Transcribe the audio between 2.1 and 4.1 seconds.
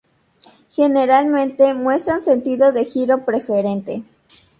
un sentido de giro preferente.